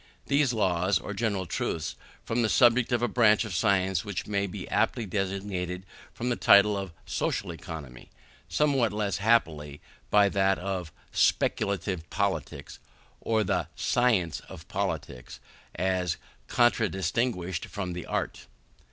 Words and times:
These 0.25 0.51
laws, 0.51 0.97
or 0.97 1.13
general 1.13 1.45
truths, 1.45 1.95
form 2.25 2.41
the 2.41 2.49
subject 2.49 2.91
of 2.91 3.03
a 3.03 3.07
branch 3.07 3.45
of 3.45 3.53
science 3.53 4.03
which 4.03 4.25
may 4.25 4.47
be 4.47 4.67
aptly 4.67 5.05
designated 5.05 5.85
from 6.11 6.29
the 6.29 6.35
title 6.35 6.75
of 6.75 6.91
social 7.05 7.51
economy; 7.51 8.09
somewhat 8.49 8.91
less 8.93 9.17
happily 9.17 9.79
by 10.09 10.27
that 10.29 10.57
of 10.57 10.91
speculative 11.11 12.09
politics, 12.09 12.79
or 13.19 13.43
the 13.43 13.67
science 13.75 14.39
of 14.49 14.67
politics, 14.67 15.39
as 15.75 16.17
contradistinguished 16.47 17.65
from 17.67 17.93
the 17.93 18.07
art. 18.07 18.47